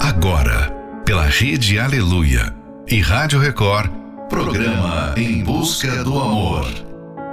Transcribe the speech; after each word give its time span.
Agora, 0.00 0.70
pela 1.04 1.24
Rede 1.24 1.76
Aleluia 1.78 2.54
e 2.86 3.00
Rádio 3.00 3.40
Record, 3.40 3.90
programa 4.28 5.12
Em 5.16 5.42
Busca 5.42 6.04
do 6.04 6.16
Amor. 6.18 6.66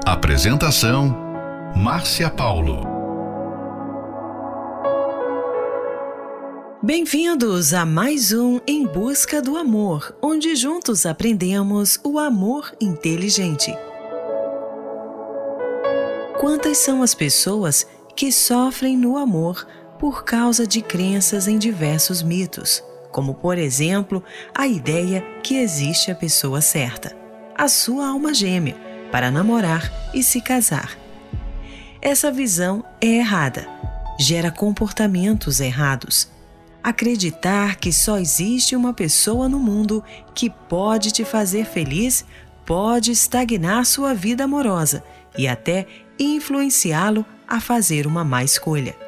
Apresentação: 0.03 1.15
Márcia 1.75 2.27
Paulo. 2.27 2.83
Bem-vindos 6.81 7.71
a 7.71 7.85
mais 7.85 8.33
um 8.33 8.59
Em 8.65 8.87
Busca 8.87 9.43
do 9.43 9.57
Amor, 9.57 10.15
onde 10.19 10.55
juntos 10.55 11.05
aprendemos 11.05 11.99
o 12.03 12.17
amor 12.17 12.75
inteligente. 12.81 13.71
Quantas 16.39 16.79
são 16.79 17.03
as 17.03 17.13
pessoas 17.13 17.85
que 18.15 18.31
sofrem 18.31 18.97
no 18.97 19.17
amor 19.17 19.67
por 19.99 20.23
causa 20.23 20.67
de 20.67 20.81
crenças 20.81 21.47
em 21.47 21.57
diversos 21.57 22.21
mitos, 22.21 22.83
como, 23.11 23.33
por 23.33 23.57
exemplo, 23.57 24.23
a 24.53 24.67
ideia 24.67 25.21
que 25.41 25.55
existe 25.55 26.11
a 26.11 26.15
pessoa 26.15 26.61
certa, 26.61 27.15
a 27.57 27.67
sua 27.67 28.07
alma 28.07 28.33
gêmea, 28.33 28.75
para 29.11 29.31
namorar 29.31 29.91
e 30.13 30.21
se 30.21 30.41
casar. 30.41 30.97
Essa 32.01 32.31
visão 32.31 32.83
é 32.99 33.07
errada, 33.07 33.67
gera 34.19 34.51
comportamentos 34.51 35.59
errados. 35.59 36.29
Acreditar 36.83 37.77
que 37.77 37.91
só 37.91 38.19
existe 38.19 38.75
uma 38.75 38.93
pessoa 38.93 39.49
no 39.49 39.57
mundo 39.57 40.03
que 40.33 40.49
pode 40.49 41.11
te 41.11 41.23
fazer 41.23 41.65
feliz 41.65 42.25
pode 42.65 43.11
estagnar 43.11 43.85
sua 43.85 44.13
vida 44.13 44.43
amorosa 44.43 45.03
e 45.37 45.47
até 45.47 45.87
influenciá-lo 46.19 47.25
a 47.47 47.59
fazer 47.59 48.05
uma 48.05 48.23
má 48.23 48.43
escolha. 48.43 49.04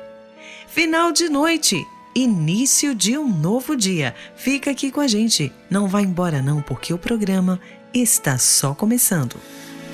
Final 0.77 1.11
de 1.11 1.27
noite, 1.27 1.87
início 2.13 2.93
de 2.93 3.17
um 3.17 3.27
novo 3.27 3.75
dia. 3.75 4.13
Fica 4.35 4.69
aqui 4.69 4.91
com 4.91 5.01
a 5.01 5.07
gente. 5.07 5.51
Não 5.71 5.87
vá 5.87 6.03
embora 6.03 6.39
não, 6.39 6.61
porque 6.61 6.93
o 6.93 6.99
programa 6.99 7.59
está 7.91 8.37
só 8.37 8.75
começando. 8.75 9.37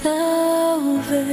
Talvez 0.04 1.24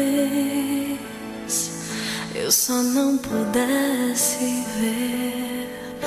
eu 2.33 2.53
só 2.53 2.81
não 2.81 3.19
pudesse 3.19 4.39
ver. 4.79 5.99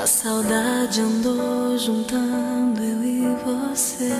A 0.00 0.06
saudade 0.06 1.00
andou 1.00 1.76
juntando 1.76 2.80
eu 2.84 3.02
e 3.02 3.34
você. 3.44 4.14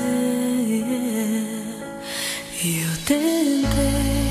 E 2.65 2.83
eu 2.83 2.97
tentei 3.07 4.22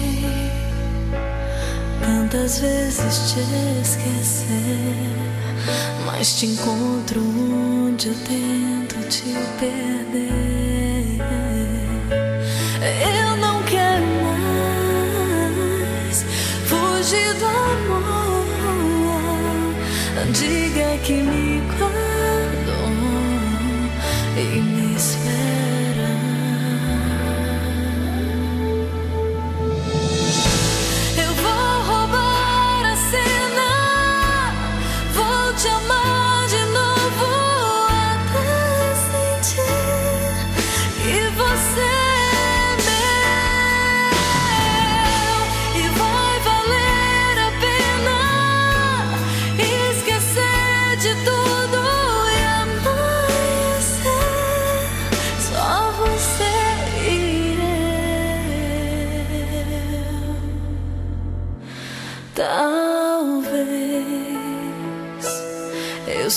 tantas 2.32 2.60
vezes 2.60 3.34
te 3.34 3.42
esquecer, 3.82 4.48
mas 6.06 6.36
te 6.36 6.46
encontro 6.46 7.22
onde 7.22 8.08
eu 8.08 8.16
tento 8.24 8.96
te 9.10 9.34
perder. 9.60 10.51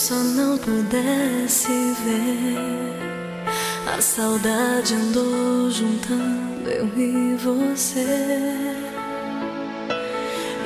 Só 0.07 0.17
não 0.17 0.59
pudesse 0.59 1.73
ver. 2.05 2.93
A 3.87 4.03
saudade 4.03 4.93
andou 4.93 5.71
juntando 5.71 6.69
eu 6.69 6.87
e 6.95 7.37
você. 7.37 8.05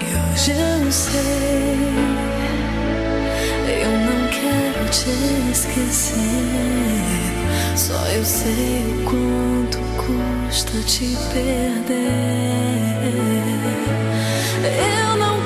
E 0.00 0.06
hoje 0.32 0.50
eu 0.50 0.91
sei, 0.91 1.78
eu 3.81 3.93
não 4.09 4.27
quero 4.27 4.91
te 4.91 5.53
esquecer. 5.53 6.16
Só 7.77 7.94
eu 8.09 8.25
sei 8.25 8.82
o 8.88 9.04
quanto 9.04 9.78
custa 10.03 10.82
te 10.82 11.16
perder. 11.32 12.09
Eu 14.65 15.16
não 15.16 15.38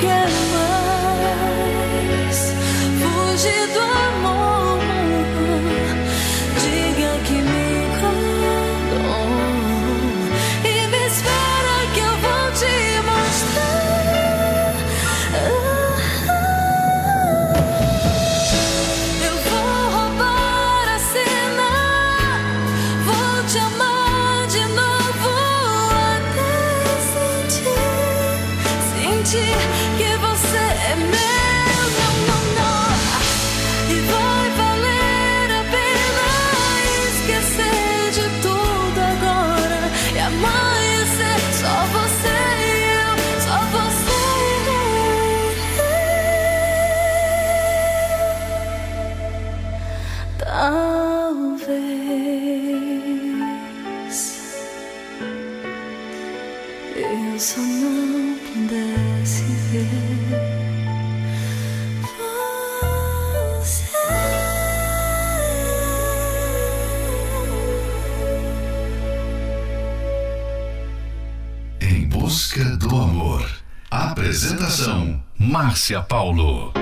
Márcia 75.92 76.02
Paulo. 76.08 76.72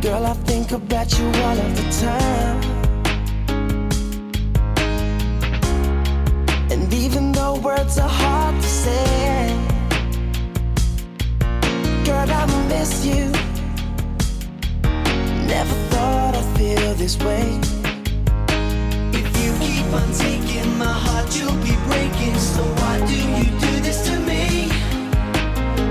Girl, 0.00 0.24
I 0.24 0.34
think 0.44 0.70
about 0.70 1.18
you 1.18 1.26
all 1.26 1.58
of 1.58 1.76
the 1.76 2.00
time. 2.00 2.75
words 7.58 7.98
are 7.98 8.08
hard 8.08 8.54
to 8.56 8.68
say. 8.68 9.56
Girl, 12.04 12.30
I 12.30 12.46
miss 12.68 13.04
you. 13.04 13.30
Never 15.46 15.76
thought 15.90 16.34
I'd 16.34 16.58
feel 16.58 16.94
this 16.94 17.16
way. 17.18 17.46
If 19.12 19.28
you 19.42 19.52
keep 19.66 19.86
on 19.92 20.08
taking 20.12 20.76
my 20.76 20.92
heart, 21.04 21.28
you'll 21.38 21.60
be 21.62 21.76
breaking. 21.88 22.36
So 22.36 22.62
why 22.80 22.98
do 23.06 23.16
you 23.16 23.50
do 23.58 23.72
this 23.80 24.06
to 24.08 24.18
me? 24.20 24.68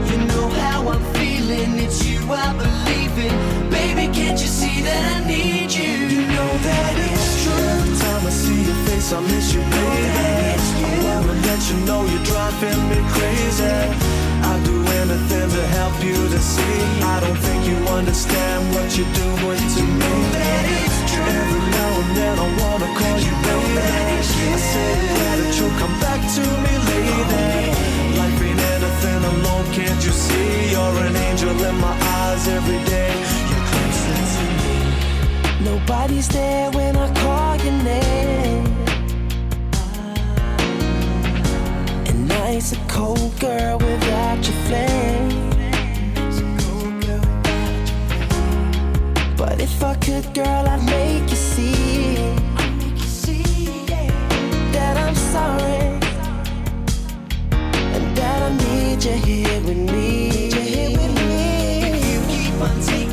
You 0.10 0.18
know 0.28 0.50
how 0.62 0.90
I'm 0.90 1.04
feeling. 1.14 1.80
It's 1.80 2.06
you 2.06 2.20
I 2.32 2.54
believe 2.54 3.18
in. 3.18 3.70
Baby, 3.70 4.14
can't 4.14 4.40
you 4.40 4.48
see 4.48 4.82
that 4.82 5.22
I 5.22 5.28
need 5.28 5.72
you? 5.72 5.92
You 6.14 6.22
know 6.36 6.52
that 6.68 6.94
it's 7.08 7.44
true. 7.44 7.54
Every 7.54 7.98
time 7.98 8.28
I 8.28 8.30
see 8.30 8.62
your 8.64 8.80
face, 8.86 9.14
I 9.14 9.20
miss 9.22 9.54
you, 9.54 9.62
baby 9.62 10.65
let 11.56 11.70
you 11.72 11.78
know 11.86 12.04
you're 12.06 12.24
driving 12.24 12.82
me 12.90 13.00
crazy. 13.16 13.64
I'd 13.64 14.62
do 14.66 14.78
anything 15.02 15.50
to 15.50 15.64
help 15.80 15.96
you 16.04 16.18
to 16.34 16.40
see. 16.40 16.80
I 17.02 17.20
don't 17.24 17.38
think 17.38 17.66
you 17.66 17.78
understand 17.88 18.60
what 18.76 18.88
you're 18.98 19.14
doing 19.24 19.64
to 19.76 19.84
me. 19.84 20.14
That 20.36 20.66
is 20.84 20.96
true. 21.12 21.24
Every 21.24 21.64
now 21.80 21.92
and 22.02 22.12
then 22.20 22.36
I 22.46 22.48
wanna 22.60 22.90
call 23.00 23.18
you 23.28 23.34
baby. 23.46 23.78
I 23.78 24.58
say 24.74 24.94
that 25.40 25.54
you'll 25.58 25.78
come 25.80 25.96
back 26.04 26.22
to 26.36 26.44
me 26.64 26.74
later. 26.92 27.48
Life 28.20 28.42
ain't 28.48 28.62
anything 28.76 29.22
alone, 29.32 29.66
can't 29.72 30.02
you 30.06 30.12
see? 30.12 30.72
You're 30.74 30.98
an 31.08 31.16
angel 31.16 31.56
in 31.70 31.76
my 31.80 31.96
eyes 32.20 32.48
every 32.48 32.82
day. 32.96 33.14
You're 33.50 33.66
closer 33.72 34.18
to 34.36 34.46
me. 34.60 34.76
Nobody's 35.70 36.28
there 36.28 36.70
when 36.72 36.96
I 36.98 37.08
call 37.22 37.56
your 37.64 37.78
name. 37.84 38.75
Night's 42.56 42.72
a 42.72 42.78
cold 42.88 43.38
girl 43.42 43.78
without 43.80 44.38
your 44.38 44.56
flame. 44.64 45.50
But 49.36 49.60
if 49.60 49.84
I 49.84 49.96
could, 49.96 50.34
girl, 50.34 50.66
I'd 50.66 50.82
make 50.86 51.30
you 51.30 51.36
see 51.36 52.16
that 54.72 54.96
I'm 54.96 55.16
sorry 55.16 56.00
and 57.94 58.18
that 58.18 58.42
I 58.42 58.52
need 58.64 59.04
you 59.04 59.12
here 59.12 59.60
with 59.64 59.92
me. 59.92 60.46
You 62.10 62.22
keep 62.30 62.62
on 62.62 62.80
taking 62.80 63.05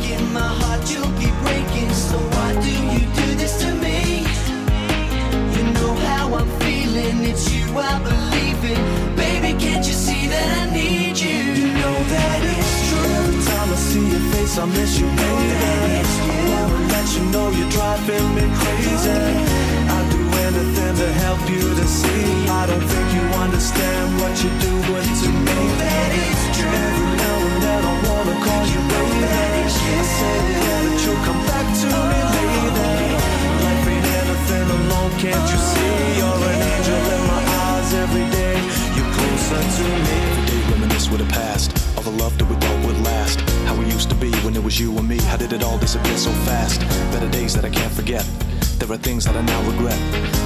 things 49.13 49.27
that 49.27 49.37
I 49.37 49.43
now 49.43 49.61
regret. 49.71 50.01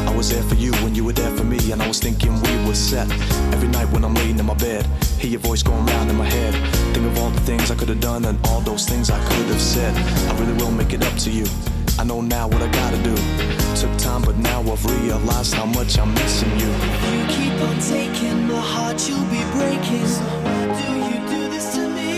I 0.08 0.12
was 0.16 0.28
there 0.28 0.42
for 0.42 0.56
you 0.56 0.72
when 0.82 0.92
you 0.92 1.04
were 1.04 1.12
there 1.12 1.30
for 1.36 1.44
me 1.44 1.70
And 1.70 1.80
I 1.80 1.86
was 1.86 2.00
thinking 2.00 2.32
we 2.42 2.54
were 2.66 2.74
set. 2.74 3.08
Every 3.54 3.68
night 3.68 3.88
when 3.92 4.02
I'm 4.04 4.14
laying 4.14 4.38
in 4.40 4.46
my 4.46 4.54
bed 4.54 4.84
Hear 5.20 5.30
your 5.34 5.40
voice 5.40 5.62
going 5.62 5.86
round 5.86 6.10
in 6.10 6.16
my 6.16 6.28
head. 6.38 6.52
Think 6.92 7.06
of 7.06 7.16
all 7.20 7.30
the 7.30 7.44
things 7.50 7.70
I 7.70 7.76
could 7.76 7.88
have 7.88 8.00
done 8.00 8.24
And 8.24 8.36
all 8.48 8.60
those 8.60 8.84
things 8.84 9.08
I 9.08 9.20
could 9.30 9.46
have 9.54 9.60
said. 9.60 9.94
I 10.30 10.32
really 10.40 10.56
will 10.60 10.72
make 10.72 10.92
it 10.92 11.04
up 11.04 11.16
to 11.24 11.30
you. 11.30 11.46
I 12.00 12.04
know 12.04 12.20
now 12.20 12.48
what 12.48 12.60
I 12.60 12.68
gotta 12.80 13.00
do. 13.10 13.14
Took 13.80 13.94
time 13.98 14.22
but 14.22 14.36
now 14.36 14.60
I've 14.72 14.84
realized 14.84 15.54
how 15.54 15.66
much 15.66 15.96
I'm 16.00 16.12
missing 16.14 16.50
you. 16.62 16.70
You 17.14 17.22
keep 17.36 17.56
on 17.68 17.76
taking 17.94 18.48
my 18.48 18.62
heart, 18.74 18.98
you'll 19.08 19.30
be 19.36 19.42
breaking. 19.56 20.06
So 20.16 20.26
do 20.80 20.88
you 21.08 21.18
do 21.34 21.42
this 21.54 21.66
to 21.76 21.84
me? 21.98 22.12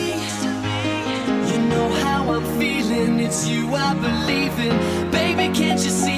You 1.50 1.58
know 1.72 1.88
how 2.04 2.20
I'm 2.34 2.46
feeling, 2.58 3.20
it's 3.20 3.46
you 3.46 3.74
I 3.74 3.92
believe 4.08 4.56
in. 4.66 5.10
Baby, 5.10 5.46
can't 5.54 5.80
you 5.84 5.90
see 5.90 6.17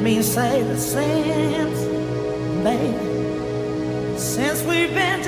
me 0.00 0.22
say 0.22 0.62
the 0.62 0.76
same, 0.76 1.72
baby. 2.62 4.18
Since 4.18 4.62
we've 4.62 4.94
been 4.94 5.22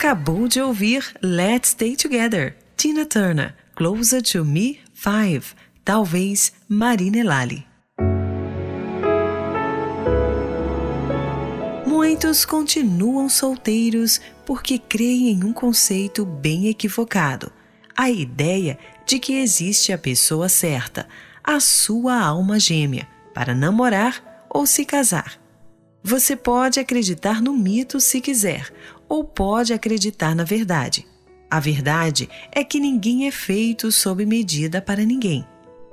acabou 0.00 0.48
de 0.48 0.62
ouvir 0.62 1.04
Let's 1.22 1.72
Stay 1.72 1.94
Together, 1.94 2.56
Tina 2.74 3.04
Turner, 3.04 3.54
Closer 3.76 4.22
to 4.22 4.46
Me 4.46 4.78
5, 4.94 5.54
talvez 5.84 6.54
Marina 6.66 7.22
Lali. 7.22 7.66
Muitos 11.86 12.46
continuam 12.46 13.28
solteiros 13.28 14.22
porque 14.46 14.78
creem 14.78 15.32
em 15.32 15.44
um 15.44 15.52
conceito 15.52 16.24
bem 16.24 16.68
equivocado: 16.68 17.52
a 17.94 18.10
ideia 18.10 18.78
de 19.04 19.18
que 19.18 19.34
existe 19.34 19.92
a 19.92 19.98
pessoa 19.98 20.48
certa, 20.48 21.06
a 21.44 21.60
sua 21.60 22.18
alma 22.18 22.58
gêmea, 22.58 23.06
para 23.34 23.54
namorar 23.54 24.46
ou 24.48 24.64
se 24.64 24.86
casar. 24.86 25.38
Você 26.02 26.34
pode 26.34 26.80
acreditar 26.80 27.42
no 27.42 27.52
mito 27.52 28.00
se 28.00 28.22
quiser, 28.22 28.72
ou 29.10 29.24
pode 29.24 29.74
acreditar 29.74 30.34
na 30.36 30.44
verdade. 30.44 31.04
A 31.50 31.58
verdade 31.58 32.30
é 32.52 32.62
que 32.62 32.78
ninguém 32.78 33.26
é 33.26 33.32
feito 33.32 33.90
sob 33.90 34.24
medida 34.24 34.80
para 34.80 35.04
ninguém. 35.04 35.44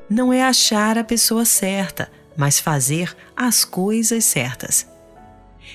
Não 0.08 0.32
é 0.32 0.44
achar 0.44 1.00
a 1.00 1.04
pessoa 1.04 1.44
certa, 1.44 2.12
mas 2.38 2.60
fazer 2.60 3.18
as 3.36 3.66
coisas 3.66 4.24
certas. 4.24 4.88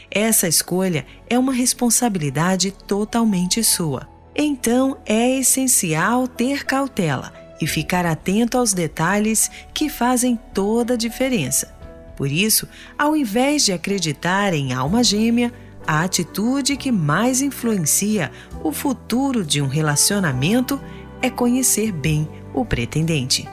Essa 0.08 0.46
escolha 0.46 1.04
é 1.28 1.36
uma 1.36 1.52
responsabilidade 1.52 2.70
totalmente 2.70 3.62
sua. 3.64 4.08
Então 4.36 4.96
é 5.04 5.38
essencial 5.38 6.28
ter 6.28 6.64
cautela 6.64 7.32
e 7.60 7.66
ficar 7.66 8.06
atento 8.06 8.56
aos 8.56 8.72
detalhes 8.72 9.50
que 9.74 9.90
fazem 9.90 10.38
toda 10.54 10.94
a 10.94 10.96
diferença. 10.96 11.74
Por 12.16 12.30
isso, 12.30 12.68
ao 12.96 13.16
invés 13.16 13.64
de 13.64 13.72
acreditar 13.72 14.54
em 14.54 14.72
alma 14.72 15.02
gêmea, 15.02 15.52
a 15.86 16.02
atitude 16.02 16.76
que 16.76 16.92
mais 16.92 17.42
influencia 17.42 18.30
o 18.62 18.72
futuro 18.72 19.44
de 19.44 19.60
um 19.60 19.68
relacionamento 19.68 20.80
é 21.20 21.30
conhecer 21.30 21.92
bem 21.92 22.28
o 22.54 22.64
pretendente. 22.64 23.48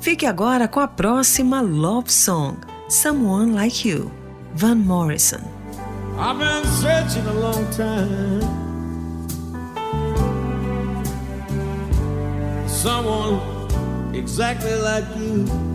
Fique 0.00 0.26
agora 0.26 0.66
com 0.66 0.80
a 0.80 0.88
próxima 0.88 1.60
love 1.60 2.12
song, 2.12 2.56
Someone 2.88 3.52
Like 3.52 3.88
You, 3.88 4.10
Van 4.54 4.74
Morrison. 4.74 5.40
I've 6.18 6.38
been 6.38 6.64
searching 6.80 7.26
a 7.26 7.32
long 7.32 7.64
time. 7.70 8.42
Someone 12.66 13.40
exactly 14.14 14.74
like 14.74 15.06
you. 15.16 15.71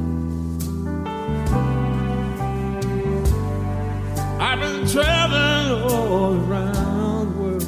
I've 4.60 4.74
been 4.74 4.88
traveling 4.88 5.84
all 5.84 6.34
around 6.34 7.32
the 7.32 7.38
world, 7.40 7.64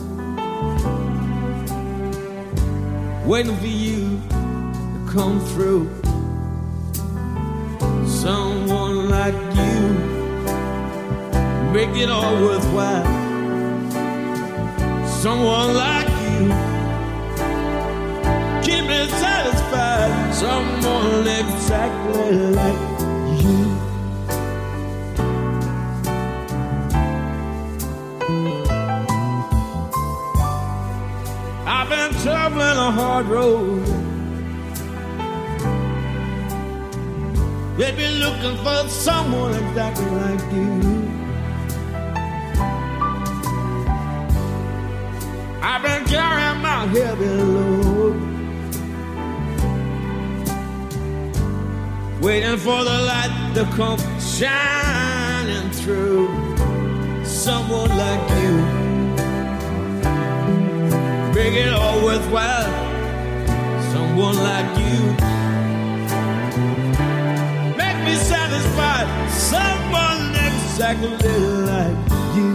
waiting 3.27 3.55
for 3.57 3.67
you 3.67 4.19
to 4.33 5.11
come 5.13 5.39
through. 5.39 5.87
Someone 8.07 9.07
like 9.07 9.35
you 9.35 9.81
make 11.73 11.95
it 11.95 12.09
all 12.09 12.33
worthwhile. 12.41 13.05
Someone 15.07 15.75
like 15.75 16.09
you, 16.09 16.49
keep 18.63 18.83
me 18.89 19.07
satisfied. 19.09 20.33
Someone 20.33 21.27
exactly 21.27 22.31
like 22.55 22.88
I've 31.91 32.11
been 32.11 32.21
traveling 32.21 32.77
a 32.77 32.91
hard 32.91 33.25
road. 33.25 33.83
They've 37.79 37.97
been 37.97 38.19
looking 38.19 38.57
for 38.63 38.87
someone 38.89 39.55
exactly 39.55 40.05
like 40.05 40.51
you. 40.53 41.09
I've 45.63 45.81
been 45.81 46.05
carrying 46.05 46.61
my 46.61 46.85
heavy 46.93 47.25
load, 47.25 48.21
waiting 52.21 52.57
for 52.57 52.83
the 52.83 53.01
light 53.01 53.51
to 53.55 53.63
come 53.75 53.99
shining 54.19 55.18
Someone 64.19 64.43
like 64.43 64.77
you, 64.77 65.01
make 67.77 67.97
me 68.03 68.15
satisfied. 68.15 69.07
Someone 69.31 70.35
exactly 70.35 71.37
like 71.63 71.97
you. 72.35 72.53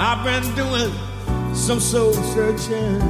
I've 0.00 0.24
been 0.24 0.52
doing 0.56 0.92
some 1.54 1.78
soul 1.78 2.12
searching. 2.34 3.00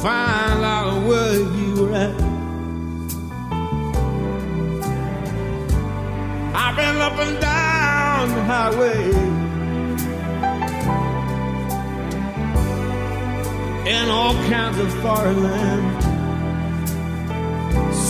Find 0.00 0.64
out 0.64 1.08
where 1.08 1.34
you 1.34 1.74
were 1.74 1.92
at. 1.92 2.19
I've 6.72 6.96
up 6.98 7.18
and 7.18 7.40
down 7.40 8.28
the 8.28 8.44
highway. 8.44 9.10
In 13.90 14.08
all 14.08 14.34
kinds 14.48 14.78
of 14.78 14.92
foreign 15.02 15.42
lands. 15.42 16.04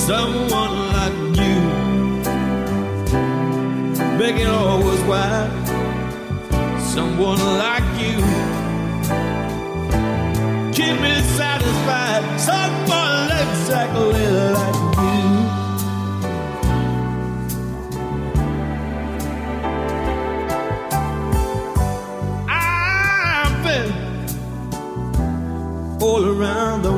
Someone 0.06 0.74
like 0.92 1.14
you 1.40 1.60
make 4.18 4.36
it 4.36 4.46
all 4.46 4.80
worthwhile. 4.84 5.50
Someone 6.80 7.38
like 7.64 7.88
you, 7.98 8.16
keep 10.74 11.00
me 11.00 11.14
satisfied. 11.38 12.22
Someone 12.38 13.30
exactly 13.40 14.26
like 14.28 14.79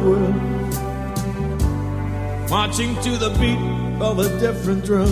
world, 0.05 0.35
marching 2.51 2.95
to 3.03 3.11
the 3.17 3.31
beat 3.41 3.59
of 4.01 4.19
a 4.19 4.29
different 4.39 4.85
drum. 4.85 5.11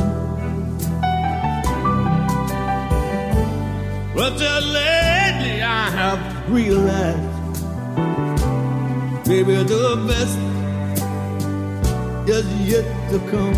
But 4.15 4.37
just 4.37 4.67
lately 4.67 5.63
I 5.63 5.91
have 5.99 6.21
realized, 6.51 7.29
baby, 9.27 9.55
the 9.63 9.97
best 10.09 10.39
is 12.29 12.47
yet 12.71 12.87
to 13.11 13.19
come. 13.31 13.57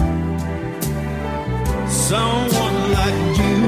Someone 1.88 2.78
like 2.92 3.38
you, 3.38 3.58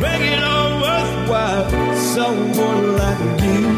make 0.00 0.24
it 0.32 0.42
all 0.42 0.80
worthwhile. 0.80 1.70
Someone 1.96 2.96
like 2.96 3.42
you, 3.42 3.73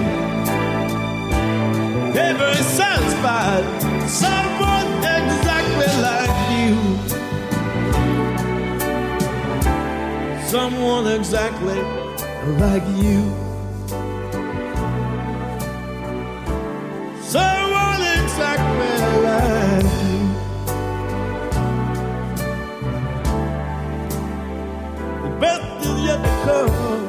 ever 2.30 2.54
satisfied. 2.80 3.64
Someone 4.08 4.88
exactly 4.98 5.90
like 6.08 6.36
you. 6.58 7.06
someone 10.46 11.06
exactly 11.08 11.82
like 12.62 12.86
you. 13.02 13.20
Someone 17.34 18.02
exactly 18.18 18.92
like 19.26 19.90
you. 20.04 20.22
The 25.22 25.30
best 25.40 25.86
is 25.86 26.04
yet 26.06 26.20
to 26.24 26.32
come. 26.44 27.05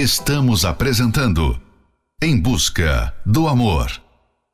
Estamos 0.00 0.64
apresentando 0.64 1.60
Em 2.22 2.40
Busca 2.40 3.14
do 3.26 3.46
Amor. 3.46 3.92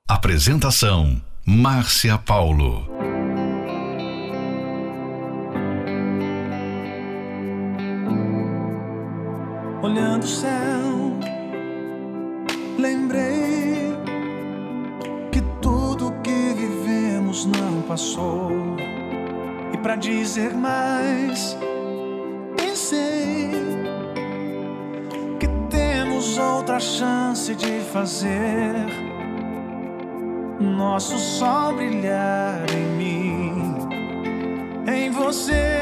Apresentação: 0.09 1.23
Márcia 1.47 2.19
Paulo. 2.19 2.91
Olhando 9.85 10.25
o 10.25 10.27
céu, 10.27 11.17
lembrei 12.77 13.95
que 15.31 15.41
tudo 15.63 16.11
que 16.25 16.55
vivemos 16.55 17.47
não 17.47 17.83
passou. 17.83 18.51
E 19.73 19.79
para 19.79 19.95
dizer 19.95 20.53
mais, 20.55 21.57
outra 26.67 26.81
chance 26.81 27.55
de 27.55 27.79
fazer 27.93 28.75
nosso 30.59 31.17
sol 31.17 31.75
brilhar 31.75 32.67
em 32.75 32.87
mim, 32.97 33.77
em 34.85 35.09
você. 35.11 35.76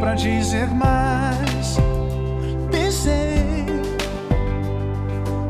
Para 0.00 0.14
dizer 0.14 0.68
mais, 0.68 1.78
pensei 2.70 3.64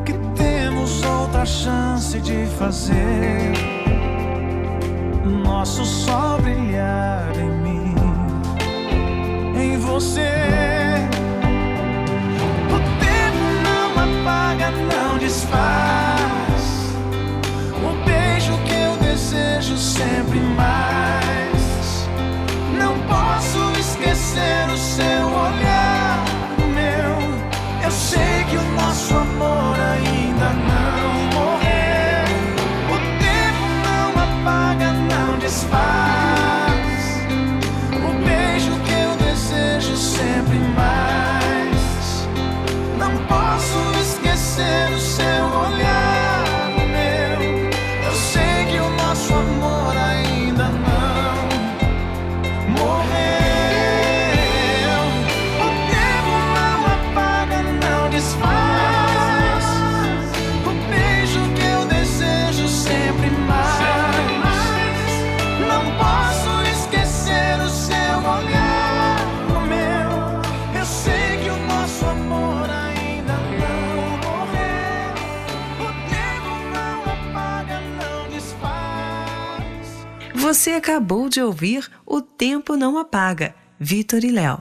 que 0.05 0.13
temos 0.35 1.03
outra 1.03 1.45
chance 1.45 2.19
de 2.19 2.45
fazer 2.57 3.53
nosso 5.43 5.85
sol 5.85 6.39
brilhar 6.41 7.29
em 7.37 7.49
mim, 7.61 7.95
em 9.55 9.77
você. 9.77 10.31
O 12.69 12.79
tempo 12.99 13.43
não 13.63 13.91
apaga, 13.91 14.71
não 14.71 15.17
desfaz. 15.17 16.63
O 17.83 18.05
beijo 18.05 18.57
que 18.65 18.73
eu 18.73 18.97
desejo 18.97 19.77
sempre 19.77 20.39
mais. 20.39 20.86
Esquecer 23.97 24.69
o 24.71 24.77
seu 24.77 25.25
olhar, 25.27 26.23
meu. 26.75 27.83
Eu 27.83 27.91
sei 27.91 28.43
que 28.49 28.57
o 28.57 28.63
nosso 28.73 29.15
amor 29.15 29.75
ainda 29.79 30.16
Você 80.57 80.71
acabou 80.71 81.29
de 81.29 81.39
ouvir 81.39 81.87
O 82.03 82.19
Tempo 82.19 82.75
Não 82.75 82.97
Apaga, 82.97 83.53
Vitor 83.79 84.23
e 84.23 84.31
Léo. 84.31 84.59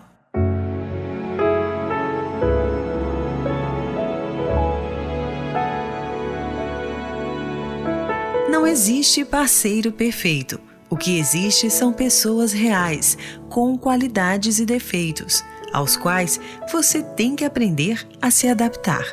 Não 8.50 8.66
existe 8.66 9.24
parceiro 9.24 9.90
perfeito. 9.90 10.61
O 10.90 10.98
que 10.98 11.18
existe 11.18 11.70
são 11.70 11.94
pessoas 11.94 12.52
reais, 12.52 13.16
com 13.48 13.78
qualidades 13.78 14.59
e 14.59 14.66
defeitos, 14.66 15.42
aos 15.72 15.96
quais 15.96 16.38
você 16.70 17.02
tem 17.02 17.35
que 17.35 17.44
aprender 17.46 18.06
a 18.20 18.30
se 18.30 18.46
adaptar. 18.46 19.06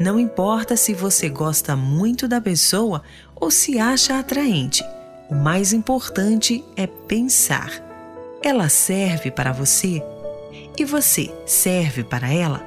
Não 0.00 0.18
importa 0.18 0.76
se 0.76 0.92
você 0.92 1.28
gosta 1.28 1.76
muito 1.76 2.26
da 2.26 2.40
pessoa 2.40 3.00
ou 3.36 3.48
se 3.48 3.78
acha 3.78 4.18
atraente, 4.18 4.82
o 5.30 5.34
mais 5.34 5.72
importante 5.72 6.64
é 6.76 6.86
pensar. 6.86 7.70
Ela 8.42 8.68
serve 8.68 9.30
para 9.30 9.52
você? 9.52 10.02
E 10.76 10.84
você 10.84 11.32
serve 11.46 12.02
para 12.02 12.32
ela? 12.32 12.66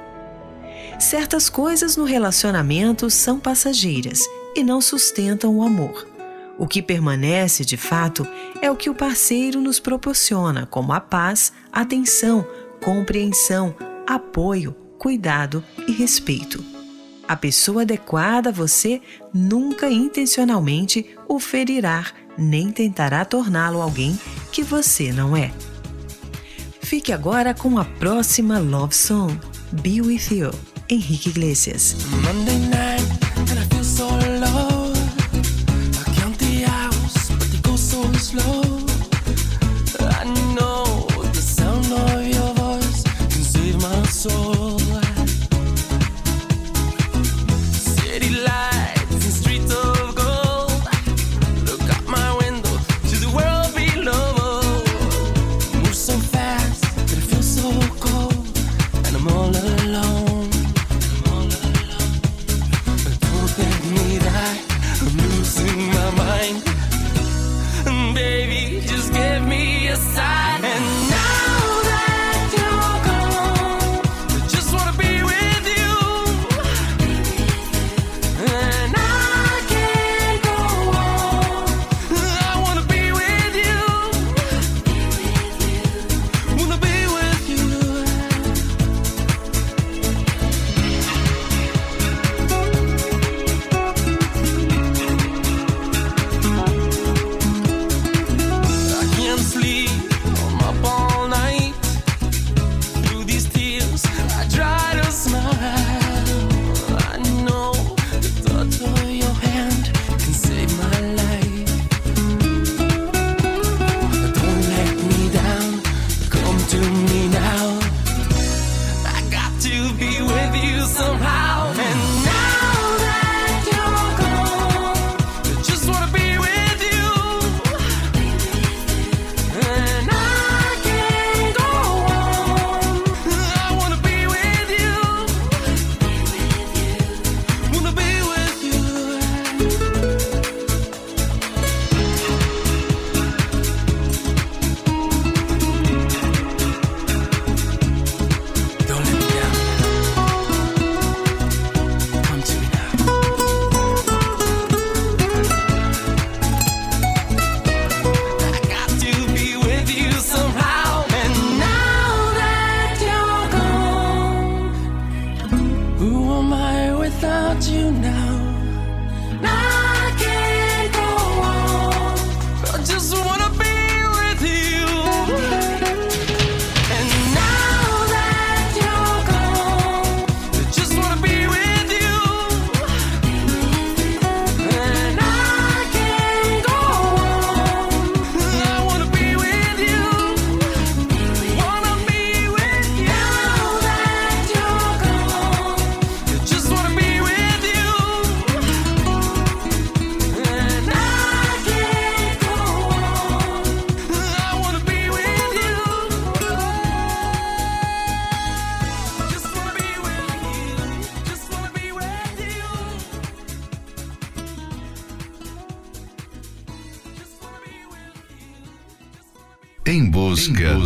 Certas 0.99 1.49
coisas 1.49 1.97
no 1.97 2.05
relacionamento 2.05 3.09
são 3.09 3.39
passageiras 3.39 4.21
e 4.55 4.63
não 4.63 4.79
sustentam 4.79 5.57
o 5.57 5.63
amor. 5.63 6.07
O 6.57 6.67
que 6.67 6.81
permanece 6.81 7.65
de 7.65 7.75
fato 7.75 8.25
é 8.61 8.71
o 8.71 8.75
que 8.75 8.89
o 8.89 8.95
parceiro 8.95 9.59
nos 9.59 9.79
proporciona, 9.79 10.65
como 10.65 10.93
a 10.93 11.01
paz, 11.01 11.51
atenção, 11.71 12.47
compreensão, 12.81 13.75
apoio, 14.07 14.73
cuidado 14.97 15.63
e 15.87 15.91
respeito. 15.91 16.63
A 17.27 17.35
pessoa 17.35 17.81
adequada 17.81 18.49
a 18.49 18.51
você 18.51 19.01
nunca 19.33 19.89
intencionalmente 19.89 21.17
o 21.27 21.39
ferirá, 21.39 22.05
nem 22.37 22.71
tentará 22.71 23.23
torná-lo 23.25 23.81
alguém 23.81 24.17
que 24.51 24.63
você 24.63 25.11
não 25.11 25.35
é. 25.35 25.51
Fique 26.81 27.11
agora 27.11 27.53
com 27.53 27.77
a 27.77 27.85
próxima 27.85 28.59
love 28.59 28.95
song, 28.95 29.39
Be 29.71 30.01
With 30.01 30.27
You, 30.31 30.51
Henrique 30.89 31.29
Iglesias. 31.29 31.95
Monday 32.21 32.72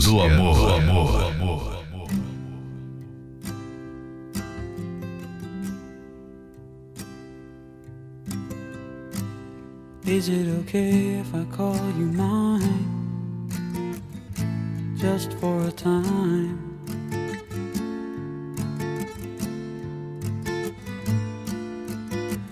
busca, 0.08 0.14
do 0.14 0.20
amor. 0.22 1.78
Is 10.06 10.30
it 10.30 10.48
okay 10.60 11.20
if 11.20 11.36
I 11.36 11.44
call 11.52 11.76
you 12.00 12.06
mine? 12.06 14.02
Just 14.96 15.34
for 15.34 15.68
a 15.68 15.72
time. 15.72 16.58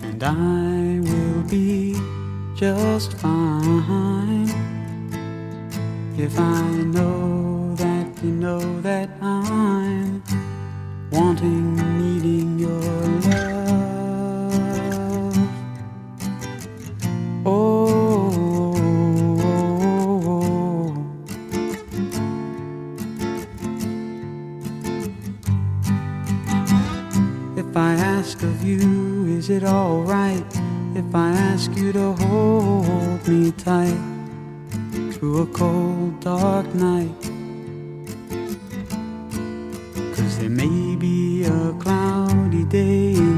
And 0.02 0.22
I 0.22 1.00
will 1.00 1.42
be 1.48 1.94
just 2.54 3.14
fine 3.14 4.48
if 6.18 6.38
I 6.38 6.62
know 6.94 7.15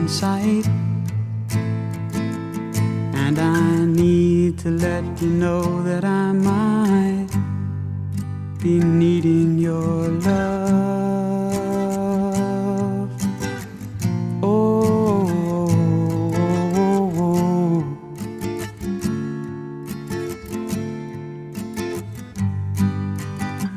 sight. 0.08 0.66
And 3.14 3.38
I 3.38 3.84
need 3.84 4.58
to 4.60 4.70
let 4.70 5.04
you 5.20 5.28
know 5.28 5.82
that 5.82 6.04
I 6.04 6.32
might 6.32 7.28
be 8.58 8.80
needing 8.80 9.58
your 9.58 10.08
love. 10.08 10.48
Oh, 14.42 15.28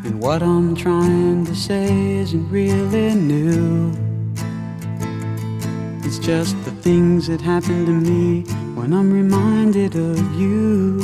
and 0.05 0.21
what 0.21 0.41
I'm 0.41 0.75
trying 0.75 1.45
to 1.45 1.53
say 1.53 2.15
isn't 2.19 2.49
really 2.49 3.15
new. 3.15 3.90
Just 6.31 6.63
the 6.63 6.71
things 6.71 7.27
that 7.27 7.41
happen 7.41 7.85
to 7.85 7.91
me 7.91 8.43
when 8.73 8.93
I'm 8.93 9.11
reminded 9.11 9.97
of 9.97 10.17
you. 10.39 11.03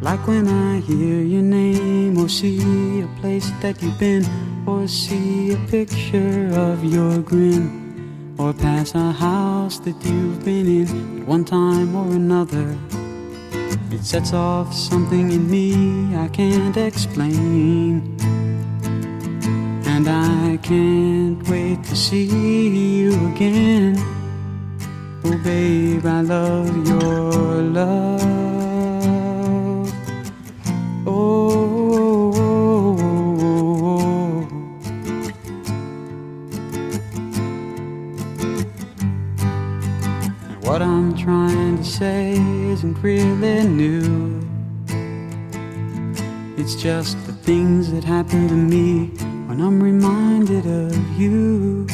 Like 0.00 0.24
when 0.28 0.46
I 0.46 0.78
hear 0.78 1.20
your 1.20 1.42
name 1.42 2.16
or 2.16 2.28
see 2.28 3.00
a 3.00 3.08
place 3.20 3.50
that 3.62 3.82
you've 3.82 3.98
been 3.98 4.24
or 4.68 4.86
see 4.86 5.50
a 5.50 5.56
picture 5.66 6.48
of 6.54 6.84
your 6.84 7.18
grin 7.18 8.36
or 8.38 8.52
pass 8.52 8.94
a 8.94 9.10
house 9.10 9.80
that 9.80 9.96
you've 10.04 10.44
been 10.44 10.68
in 10.68 11.22
at 11.22 11.26
one 11.26 11.44
time 11.44 11.96
or 11.96 12.06
another. 12.14 12.78
It 13.90 14.04
sets 14.04 14.32
off 14.32 14.72
something 14.72 15.32
in 15.32 15.50
me 15.50 16.14
I 16.14 16.28
can't 16.28 16.76
explain. 16.76 18.16
And 20.06 20.14
I 20.14 20.56
can't 20.58 21.42
wait 21.48 21.82
to 21.82 21.96
see 21.96 22.26
you 23.00 23.12
again. 23.34 23.96
Oh, 25.24 25.36
babe, 25.42 26.06
I 26.06 26.20
love 26.20 26.86
your 26.86 27.62
love. 27.62 28.22
Oh, 31.08 32.32
and 40.46 40.64
what 40.64 40.82
I'm 40.82 41.16
trying 41.16 41.78
to 41.78 41.84
say 41.84 42.34
isn't 42.70 43.02
really 43.02 43.66
new. 43.66 44.40
It's 46.56 46.76
just 46.76 47.16
the 47.26 47.32
things 47.32 47.90
that 47.90 48.04
happen 48.04 48.46
to 48.46 48.54
me 48.54 49.10
when 49.56 49.66
I'm 49.66 49.82
reminded 49.82 50.66
of 50.66 51.20
you. 51.20 51.86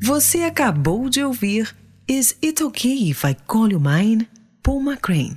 Você 0.00 0.42
acabou 0.42 1.08
de 1.08 1.22
ouvir 1.22 1.74
Is 2.06 2.36
It 2.42 2.62
Okay 2.62 3.10
If 3.10 3.24
I 3.24 3.34
Call 3.34 3.72
You 3.72 3.80
Mine? 3.80 4.28
Paul 4.62 4.82
McCrane. 4.82 5.36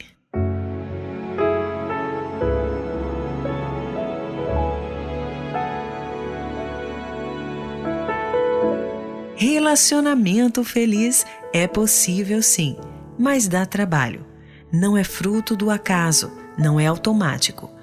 Relacionamento 9.35 10.63
feliz 10.63 11.25
é 11.53 11.67
possível 11.67 12.41
sim, 12.41 12.75
mas 13.19 13.47
dá 13.47 13.65
trabalho. 13.65 14.25
Não 14.71 14.97
é 14.97 15.03
fruto 15.03 15.55
do 15.55 15.69
acaso, 15.69 16.31
não 16.57 16.79
é 16.79 16.87
automático. 16.87 17.76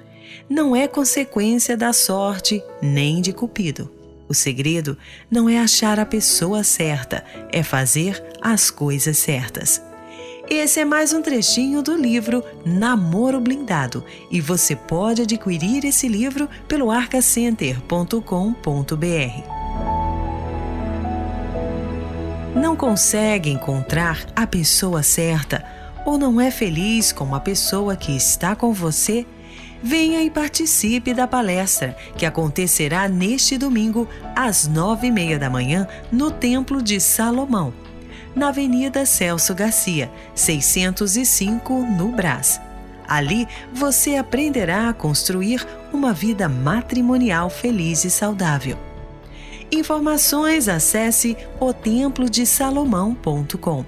Não 0.48 0.74
é 0.74 0.86
consequência 0.86 1.76
da 1.76 1.92
sorte 1.92 2.62
nem 2.80 3.20
de 3.20 3.32
Cupido. 3.32 3.90
O 4.28 4.34
segredo 4.34 4.96
não 5.30 5.48
é 5.48 5.58
achar 5.58 6.00
a 6.00 6.06
pessoa 6.06 6.64
certa, 6.64 7.24
é 7.52 7.62
fazer 7.62 8.22
as 8.40 8.70
coisas 8.70 9.18
certas. 9.18 9.82
Esse 10.48 10.80
é 10.80 10.84
mais 10.84 11.12
um 11.12 11.22
trechinho 11.22 11.82
do 11.82 11.96
livro 11.96 12.44
Namoro 12.66 13.40
Blindado 13.40 14.04
e 14.30 14.40
você 14.40 14.76
pode 14.76 15.22
adquirir 15.22 15.84
esse 15.86 16.06
livro 16.06 16.48
pelo 16.68 16.90
arcacenter.com.br. 16.90 19.54
Não 22.54 22.76
consegue 22.76 23.50
encontrar 23.50 24.26
a 24.36 24.46
pessoa 24.46 25.02
certa 25.02 25.64
ou 26.04 26.18
não 26.18 26.38
é 26.38 26.50
feliz 26.50 27.10
com 27.10 27.34
a 27.34 27.40
pessoa 27.40 27.96
que 27.96 28.14
está 28.14 28.54
com 28.54 28.72
você? 28.72 29.26
Venha 29.86 30.22
e 30.22 30.30
participe 30.30 31.12
da 31.12 31.26
palestra 31.26 31.94
que 32.16 32.24
acontecerá 32.24 33.06
neste 33.06 33.58
domingo 33.58 34.08
às 34.34 34.66
nove 34.66 35.08
e 35.08 35.10
meia 35.10 35.38
da 35.38 35.50
manhã 35.50 35.86
no 36.10 36.30
Templo 36.30 36.80
de 36.80 36.98
Salomão, 36.98 37.70
na 38.34 38.48
Avenida 38.48 39.04
Celso 39.04 39.54
Garcia, 39.54 40.10
605, 40.34 41.84
no 41.84 42.08
Brás. 42.08 42.58
Ali 43.06 43.46
você 43.74 44.16
aprenderá 44.16 44.88
a 44.88 44.94
construir 44.94 45.66
uma 45.92 46.14
vida 46.14 46.48
matrimonial 46.48 47.50
feliz 47.50 48.06
e 48.06 48.10
saudável. 48.10 48.78
Informações 49.70 50.66
acesse 50.66 51.36
otemplodesalomão.com. 51.60 53.84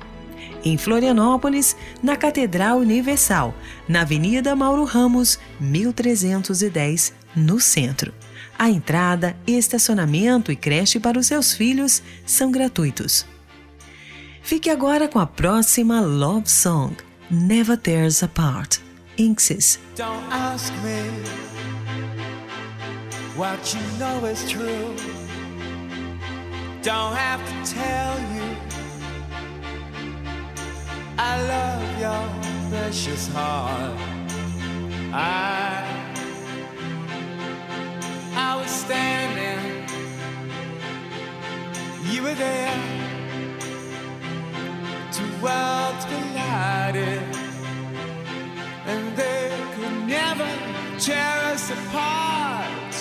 Em 0.67 0.77
Florianópolis, 0.77 1.77
na 2.03 2.17
Catedral 2.17 2.79
Universal, 2.79 3.55
na 3.87 4.01
Avenida 4.01 4.57
Mauro 4.57 4.83
Ramos, 4.83 5.39
1310, 5.61 7.13
no 7.37 7.61
centro. 7.61 8.13
A 8.59 8.69
entrada, 8.69 9.37
estacionamento 9.47 10.51
e 10.51 10.57
creche 10.57 10.99
para 10.99 11.21
os 11.21 11.29
seus 11.29 11.55
filhos 11.55 12.03
são 12.27 12.51
gratuitos. 12.51 13.25
Fique 14.43 14.69
agora 14.69 15.07
com 15.07 15.21
a 15.21 15.27
próxima 15.27 16.01
Love 16.01 16.51
Song, 16.51 16.97
Never 17.31 17.79
Tears 17.79 18.25
Apart, 18.25 18.79
Inxis. 19.17 19.79
Don't 19.95 20.27
ask 20.33 20.73
me 20.83 20.99
what 23.37 23.73
you 23.73 23.81
know 24.01 24.29
is 24.29 24.43
true. 24.51 24.97
Don't 26.83 27.15
have 27.17 27.41
to 27.45 27.73
tell 27.73 28.19
you 28.35 28.76
I 31.19 31.43
love 31.49 31.99
your 31.99 32.71
precious 32.71 33.27
heart. 33.29 33.99
I 35.15 36.13
I 38.35 38.57
was 38.57 38.71
standing, 38.71 39.89
you 42.13 42.23
were 42.23 42.35
there. 42.35 43.09
Two 45.11 45.25
worlds 45.43 46.05
collided, 46.05 47.23
and 48.87 49.17
they 49.17 49.51
could 49.75 50.07
never 50.07 50.49
tear 50.99 51.39
us 51.55 51.71
apart. 51.71 52.95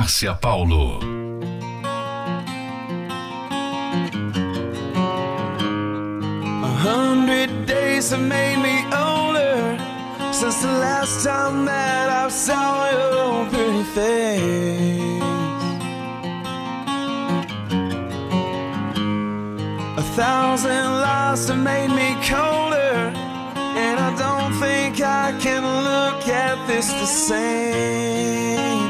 Márcia 0.00 0.34
Paulo. 0.40 0.98
A 6.64 6.72
hundred 6.88 7.66
days 7.66 8.10
have 8.10 8.22
made 8.22 8.56
me 8.62 8.76
older 8.96 9.76
since 10.32 10.62
the 10.62 10.72
last 10.86 11.22
time 11.22 11.66
that 11.66 12.08
I 12.08 12.30
saw 12.30 12.90
your 12.96 13.46
pretty 13.50 13.84
face. 13.96 15.22
A 19.98 20.04
thousand 20.16 20.86
lies 21.04 21.46
have 21.48 21.58
made 21.58 21.90
me 21.90 22.16
colder, 22.26 23.12
and 23.76 24.00
I 24.00 24.10
don't 24.16 24.54
think 24.64 25.02
I 25.02 25.38
can 25.40 25.62
look 25.62 26.26
at 26.26 26.56
this 26.66 26.88
the 26.90 27.04
same. 27.04 28.89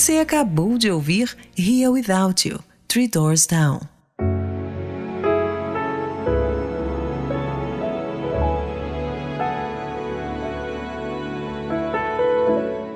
Você 0.00 0.16
acabou 0.16 0.78
de 0.78 0.90
ouvir 0.90 1.36
Here 1.58 1.88
Without 1.88 2.48
You, 2.48 2.58
Three 2.88 3.06
Doors 3.06 3.46
Down. 3.46 3.80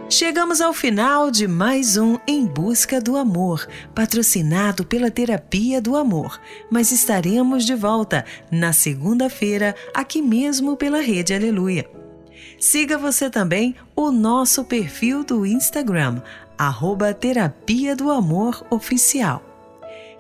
Chegamos 0.09 0.63
ao 0.63 0.73
final 0.73 1.31
de 1.31 1.47
mais 1.47 1.99
um 1.99 2.17
Em 2.27 2.47
Busca 2.47 2.99
do 3.03 3.19
Amor, 3.19 3.69
patrocinado 3.95 4.87
pela 4.87 5.11
Terapia 5.11 5.83
do 5.83 5.97
Amor. 5.97 6.41
Mas 6.71 6.91
estaremos 6.91 7.67
de 7.67 7.75
volta 7.75 8.25
na 8.51 8.73
segunda-feira, 8.73 9.77
aqui 9.93 10.23
mesmo 10.23 10.75
pela 10.75 11.03
Rede 11.03 11.35
Aleluia. 11.35 11.87
Siga 12.59 12.97
você 12.97 13.29
também 13.29 13.75
o 13.95 14.11
nosso 14.11 14.65
perfil 14.65 15.23
do 15.23 15.45
Instagram, 15.45 16.23
arroba 16.57 17.13
Terapia 17.13 17.97
do 17.97 18.11
Amor 18.11 18.65
Oficial. 18.71 19.43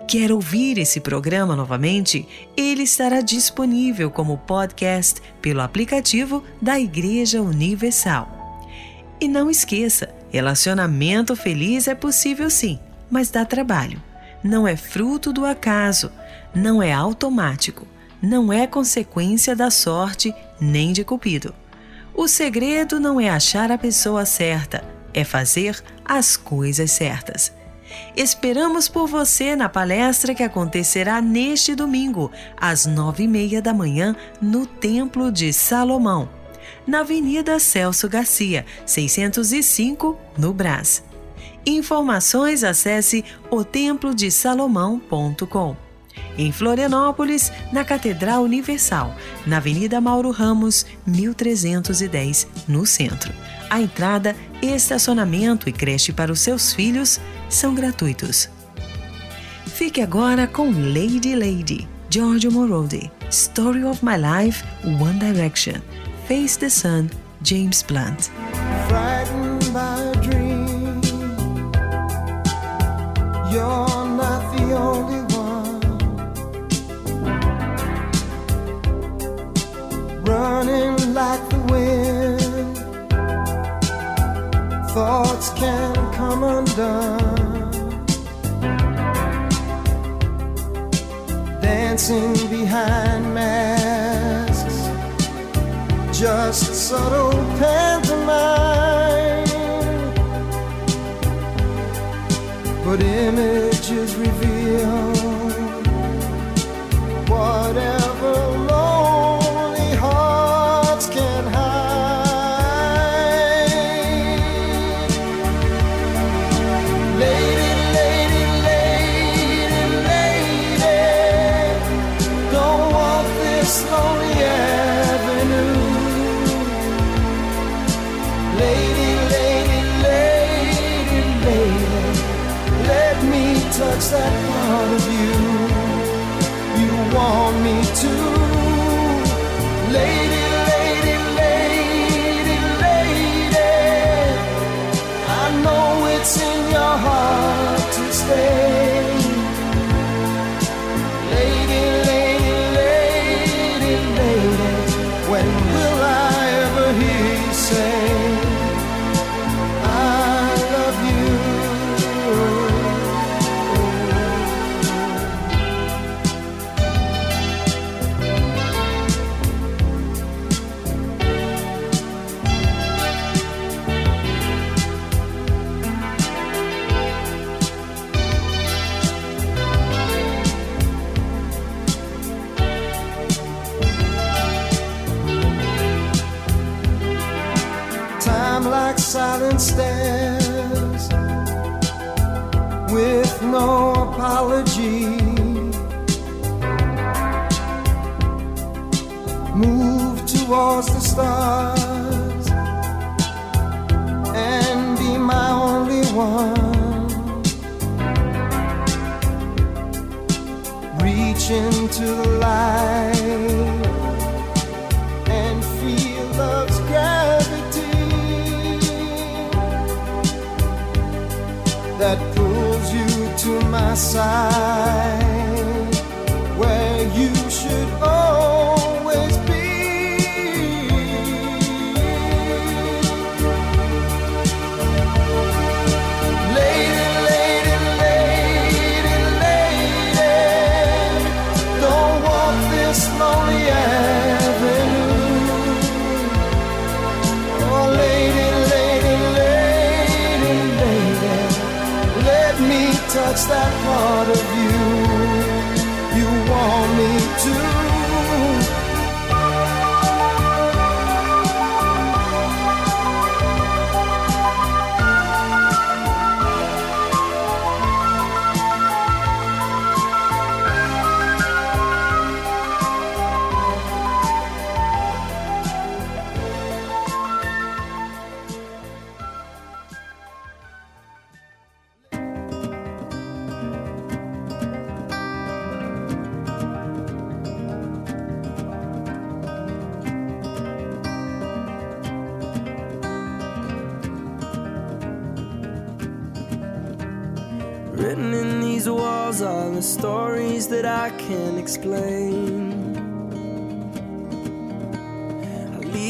Quer 0.06 0.30
ouvir 0.30 0.78
esse 0.78 1.00
programa 1.00 1.56
novamente? 1.56 2.28
Ele 2.56 2.82
estará 2.82 3.20
disponível 3.20 4.10
como 4.10 4.36
podcast 4.38 5.22
pelo 5.40 5.62
aplicativo 5.62 6.44
da 6.60 6.78
Igreja 6.78 7.40
Universal. 7.40 8.28
E 9.20 9.26
não 9.26 9.50
esqueça, 9.50 10.14
relacionamento 10.30 11.34
feliz 11.34 11.88
é 11.88 11.94
possível 11.94 12.50
sim, 12.50 12.78
mas 13.10 13.30
dá 13.30 13.44
trabalho. 13.44 14.02
Não 14.42 14.68
é 14.68 14.76
fruto 14.76 15.32
do 15.32 15.46
acaso, 15.46 16.12
não 16.54 16.82
é 16.82 16.92
automático, 16.92 17.86
não 18.20 18.52
é 18.52 18.66
consequência 18.66 19.56
da 19.56 19.70
sorte 19.70 20.34
nem 20.60 20.92
de 20.92 21.02
Cupido. 21.02 21.54
O 22.14 22.28
segredo 22.28 23.00
não 23.00 23.18
é 23.18 23.30
achar 23.30 23.72
a 23.72 23.78
pessoa 23.78 24.26
certa, 24.26 24.84
é 25.14 25.24
fazer 25.24 25.82
as 26.04 26.36
coisas 26.36 26.90
certas. 26.90 27.52
Esperamos 28.16 28.88
por 28.88 29.06
você 29.06 29.54
na 29.54 29.68
palestra 29.68 30.34
que 30.34 30.42
acontecerá 30.42 31.22
neste 31.22 31.74
domingo, 31.74 32.30
às 32.56 32.86
nove 32.86 33.24
e 33.24 33.28
meia 33.28 33.62
da 33.62 33.72
manhã, 33.72 34.16
no 34.42 34.66
Templo 34.66 35.30
de 35.30 35.52
Salomão 35.52 36.28
na 36.86 37.00
Avenida 37.00 37.58
Celso 37.58 38.08
Garcia, 38.08 38.64
605, 38.86 40.16
no 40.36 40.52
Brás. 40.52 41.02
Informações 41.66 42.62
acesse 42.62 43.24
otemplodesalomão.com. 43.50 45.76
Em 46.36 46.52
Florianópolis, 46.52 47.50
na 47.72 47.82
Catedral 47.84 48.42
Universal, 48.42 49.16
na 49.46 49.56
Avenida 49.56 49.98
Mauro 50.00 50.30
Ramos, 50.30 50.86
1310, 51.06 52.46
no 52.68 52.86
centro. 52.86 53.32
A 53.74 53.80
entrada, 53.80 54.36
estacionamento 54.62 55.68
e 55.68 55.72
creche 55.72 56.12
para 56.12 56.30
os 56.30 56.38
seus 56.38 56.72
filhos 56.72 57.20
são 57.48 57.74
gratuitos. 57.74 58.48
Fique 59.66 60.00
agora 60.00 60.46
com 60.46 60.70
Lady 60.70 61.34
Lady, 61.34 61.88
Giorgio 62.08 62.52
Moroder, 62.52 63.10
Story 63.32 63.82
of 63.82 63.98
My 64.04 64.14
Life, 64.16 64.62
One 64.84 65.18
Direction. 65.18 65.80
Face 66.28 66.56
the 66.56 66.70
Sun, 66.70 67.10
James 67.42 67.82
Blunt. 67.82 68.30
You're 73.50 74.06
not 74.06 74.56
the 74.56 74.72
only 74.72 75.24
one 75.34 75.80
running 80.24 81.12
like 81.12 81.53
Thoughts 84.94 85.50
can 85.54 85.92
come 86.12 86.44
undone. 86.44 88.06
Dancing 91.60 92.34
behind 92.48 93.34
masks 93.34 94.88
just 96.16 96.72
subtle 96.76 97.32
pantomime. 97.58 99.48
But 102.84 103.02
images 103.02 104.14
reveal 104.14 104.92
whatever 107.26 108.03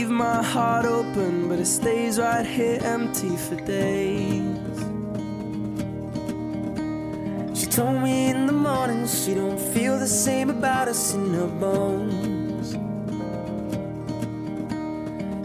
leave 0.04 0.12
my 0.12 0.42
heart 0.42 0.84
open, 0.84 1.48
but 1.48 1.58
it 1.58 1.66
stays 1.66 2.18
right 2.18 2.44
here 2.44 2.78
empty 2.82 3.34
for 3.36 3.56
days. 3.56 4.78
She 7.58 7.66
told 7.66 8.02
me 8.02 8.28
in 8.28 8.46
the 8.46 8.52
morning 8.52 9.06
she 9.06 9.34
don't 9.34 9.58
feel 9.58 9.98
the 9.98 10.06
same 10.06 10.50
about 10.50 10.88
us 10.88 11.14
in 11.14 11.32
her 11.32 11.46
bones. 11.46 12.76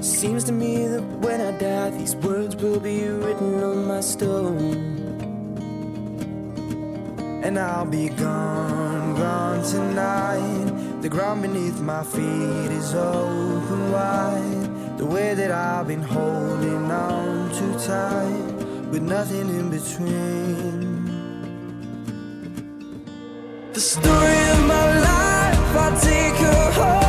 Seems 0.06 0.44
to 0.46 0.52
me 0.52 0.88
that 0.88 1.04
when 1.24 1.40
I 1.40 1.52
die, 1.58 1.92
these 1.92 2.16
words 2.18 2.56
will 2.58 2.82
be 2.82 3.08
written 3.08 3.64
on 3.64 3.88
my 3.88 4.02
stone. 4.02 4.98
And 7.46 7.58
I'll 7.58 7.86
be 7.86 8.10
gone, 8.10 9.16
gone 9.16 9.64
tonight. 9.64 11.02
The 11.02 11.08
ground 11.08 11.44
beneath 11.44 11.80
my 11.80 12.04
feet 12.04 12.69
eyes 12.90 12.96
open 12.96 13.92
wide. 13.92 14.98
The 14.98 15.06
way 15.06 15.34
that 15.34 15.52
I've 15.52 15.88
been 15.88 16.02
holding 16.02 16.92
on 16.92 17.50
too 17.52 17.74
tight 17.80 18.92
With 18.92 19.04
nothing 19.04 19.48
in 19.50 19.70
between. 19.70 21.06
The 23.74 23.80
story 23.80 24.50
of 24.52 24.66
my 24.68 25.00
life, 25.00 25.76
I 25.76 26.00
take 26.02 26.36
her 26.36 26.72
home. 26.72 27.09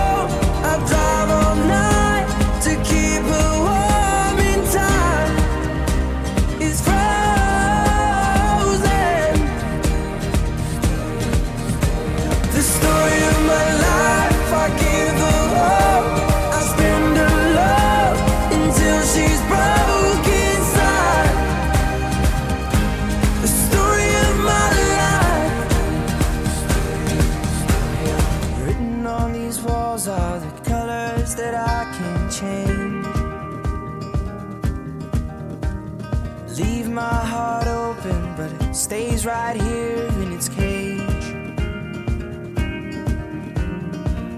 is 39.21 39.27
right 39.27 39.61
here 39.61 40.07
in 40.23 40.33
its 40.33 40.49
cage. 40.49 41.27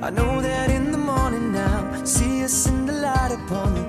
I 0.02 0.10
know 0.10 0.40
that 0.40 0.70
in 0.70 0.90
the 0.90 0.98
morning 0.98 1.52
now, 1.52 2.04
see 2.04 2.42
us 2.42 2.66
in 2.66 2.86
the 2.86 2.92
light 2.92 3.32
upon 3.32 3.74
the 3.74 3.81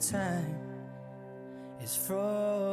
time 0.00 0.56
is 1.82 1.94
frozen. 1.94 2.69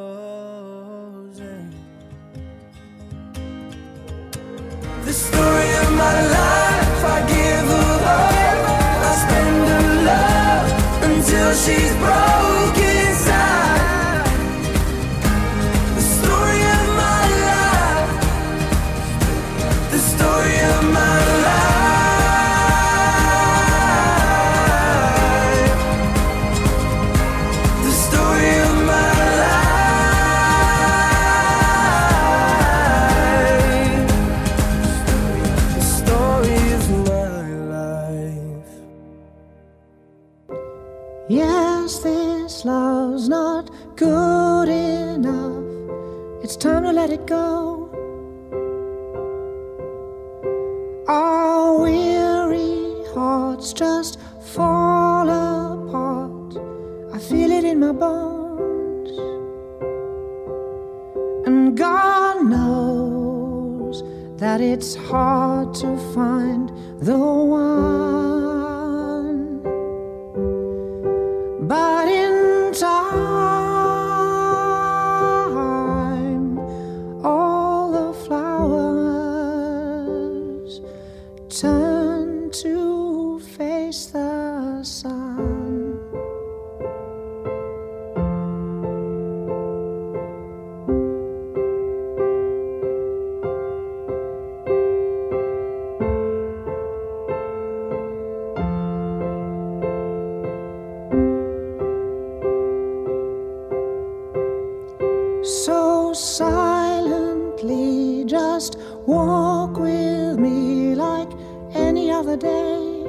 so 105.48 106.14
silently. 106.14 108.26
Just 108.26 108.78
walk 109.06 109.78
with 109.78 110.38
me 110.38 110.94
like 110.96 111.30
any 111.74 112.12
other 112.12 112.36
day. 112.36 113.06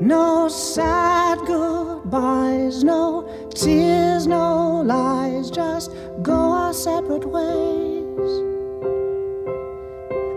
No 0.00 0.48
sad 0.48 1.38
goodbyes, 1.46 2.82
no 2.82 3.28
tears, 3.54 4.26
no 4.26 4.80
lies, 4.80 5.50
just 5.50 5.92
go 6.22 6.32
our 6.32 6.72
separate 6.72 7.26
ways. 7.26 8.30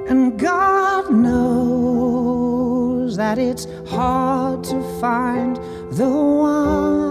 And 0.10 0.38
God 0.38 1.14
knows 1.14 3.16
that 3.16 3.38
it's 3.38 3.66
hard 3.88 4.66
to 4.66 4.82
find 5.00 5.56
the 5.92 6.10
one. 6.10 7.11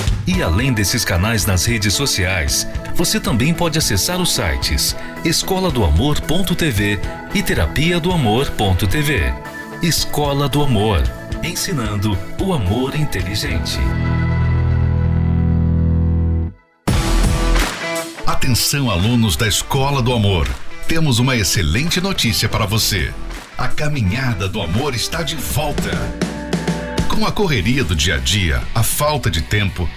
E 0.33 0.41
além 0.41 0.71
desses 0.71 1.03
canais 1.03 1.45
nas 1.45 1.65
redes 1.65 1.93
sociais, 1.93 2.65
você 2.95 3.19
também 3.19 3.53
pode 3.53 3.77
acessar 3.77 4.21
os 4.21 4.33
sites 4.33 4.95
escola 5.25 5.69
do 5.69 5.83
amor.tv 5.83 6.97
e 7.33 7.43
terapia 7.43 7.99
do 7.99 8.13
amor.tv. 8.13 9.33
Escola 9.83 10.47
do 10.47 10.63
Amor, 10.63 11.03
ensinando 11.43 12.17
o 12.39 12.53
amor 12.53 12.95
inteligente. 12.95 13.77
Atenção, 18.25 18.89
alunos 18.89 19.35
da 19.35 19.49
Escola 19.49 20.01
do 20.01 20.13
Amor. 20.13 20.47
Temos 20.87 21.19
uma 21.19 21.35
excelente 21.35 21.99
notícia 21.99 22.47
para 22.47 22.65
você. 22.65 23.13
A 23.57 23.67
caminhada 23.67 24.47
do 24.47 24.61
amor 24.61 24.95
está 24.95 25.23
de 25.23 25.35
volta. 25.35 25.91
Com 27.09 27.25
a 27.25 27.31
correria 27.33 27.83
do 27.83 27.93
dia 27.93 28.15
a 28.15 28.17
dia, 28.17 28.61
a 28.73 28.81
falta 28.81 29.29
de 29.29 29.41
tempo, 29.41 29.89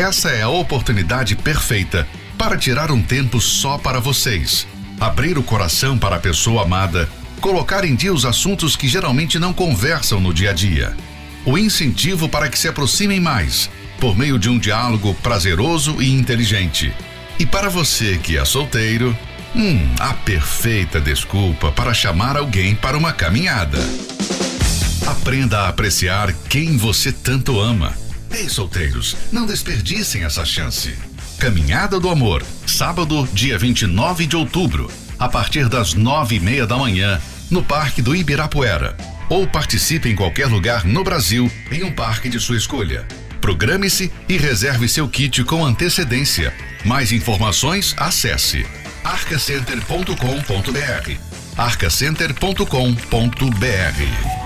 essa 0.00 0.30
é 0.30 0.40
a 0.40 0.48
oportunidade 0.48 1.36
perfeita 1.36 2.08
para 2.38 2.56
tirar 2.56 2.90
um 2.90 3.02
tempo 3.02 3.40
só 3.40 3.76
para 3.76 4.00
vocês. 4.00 4.66
Abrir 4.98 5.36
o 5.36 5.42
coração 5.42 5.98
para 5.98 6.16
a 6.16 6.18
pessoa 6.18 6.62
amada, 6.62 7.08
colocar 7.42 7.84
em 7.84 7.94
dia 7.94 8.12
os 8.12 8.24
assuntos 8.24 8.74
que 8.74 8.88
geralmente 8.88 9.38
não 9.38 9.52
conversam 9.52 10.18
no 10.18 10.32
dia 10.32 10.50
a 10.50 10.52
dia. 10.54 10.96
O 11.44 11.58
incentivo 11.58 12.26
para 12.26 12.48
que 12.48 12.58
se 12.58 12.68
aproximem 12.68 13.20
mais, 13.20 13.68
por 14.00 14.16
meio 14.16 14.38
de 14.38 14.48
um 14.48 14.58
diálogo 14.58 15.14
prazeroso 15.22 16.00
e 16.00 16.10
inteligente. 16.10 16.90
E 17.38 17.44
para 17.44 17.68
você 17.68 18.16
que 18.16 18.38
é 18.38 18.44
solteiro, 18.46 19.16
hum, 19.54 19.78
a 20.00 20.14
perfeita 20.14 21.00
desculpa 21.00 21.70
para 21.70 21.92
chamar 21.92 22.38
alguém 22.38 22.74
para 22.74 22.96
uma 22.96 23.12
caminhada. 23.12 23.78
Aprenda 25.06 25.62
a 25.62 25.68
apreciar 25.68 26.32
quem 26.48 26.78
você 26.78 27.12
tanto 27.12 27.60
ama. 27.60 27.92
Ei, 28.34 28.48
solteiros, 28.48 29.16
não 29.30 29.46
desperdicem 29.46 30.24
essa 30.24 30.44
chance. 30.44 30.96
Caminhada 31.38 32.00
do 32.00 32.08
Amor, 32.08 32.42
sábado, 32.66 33.28
dia 33.32 33.58
29 33.58 34.26
de 34.26 34.36
outubro, 34.36 34.90
a 35.18 35.28
partir 35.28 35.68
das 35.68 35.92
nove 35.92 36.36
e 36.36 36.40
meia 36.40 36.66
da 36.66 36.76
manhã, 36.76 37.20
no 37.50 37.62
Parque 37.62 38.00
do 38.00 38.16
Ibirapuera. 38.16 38.96
Ou 39.28 39.46
participe 39.46 40.08
em 40.08 40.16
qualquer 40.16 40.46
lugar 40.46 40.84
no 40.84 41.04
Brasil, 41.04 41.50
em 41.70 41.84
um 41.84 41.92
parque 41.92 42.28
de 42.28 42.40
sua 42.40 42.56
escolha. 42.56 43.06
Programe-se 43.40 44.10
e 44.28 44.38
reserve 44.38 44.88
seu 44.88 45.08
kit 45.08 45.44
com 45.44 45.64
antecedência. 45.64 46.54
Mais 46.84 47.12
informações, 47.12 47.94
acesse 47.98 48.66
arcacenter.com.br 49.04 51.32
arcacenter.com.br 51.56 54.41